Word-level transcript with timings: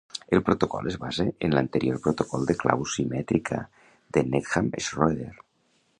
El 0.35 0.39
protocol 0.45 0.87
es 0.91 0.95
basa 1.01 1.25
en 1.47 1.53
l'anterior 1.57 2.01
protocol 2.07 2.49
de 2.53 2.57
clau 2.63 2.87
simètrica 2.95 3.61
de 4.17 4.25
Needham-Schroeder. 4.33 5.33